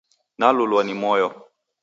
[0.39, 1.27] Nalulwa ni moyo!